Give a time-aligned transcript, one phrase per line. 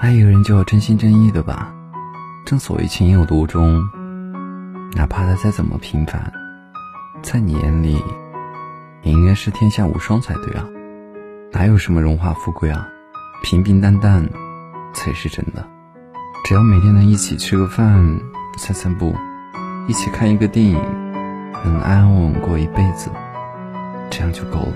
[0.00, 1.74] 爱一个人就要真心真意的吧
[2.46, 3.86] 正所谓情有独钟
[4.94, 6.32] 哪怕他再怎么平凡
[7.20, 8.02] 在你眼里
[9.02, 10.66] 也应该是天下无双才对啊
[11.52, 12.88] 哪有什么荣华富贵啊
[13.42, 14.26] 平平淡淡
[14.94, 15.68] 才是真的。
[16.44, 18.20] 只要每天能一起吃个饭
[18.56, 19.14] 散散步
[19.86, 20.80] 一起看一个电影
[21.62, 23.10] 能安安稳稳过一辈子
[24.10, 24.72] 这样就够了。